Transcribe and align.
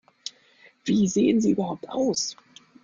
Wie 0.83 1.07
sehen 1.07 1.41
Sie 1.41 1.51
überhaupt 1.51 1.87
aus? 1.87 2.35